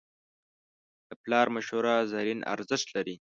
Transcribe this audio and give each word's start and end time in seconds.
د 1.07 1.11
پلار 1.23 1.47
مشوره 1.55 1.95
زرین 2.11 2.39
ارزښت 2.53 2.87
لري. 2.95 3.15